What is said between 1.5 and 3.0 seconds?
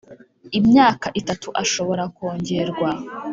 ashobora kongerwa.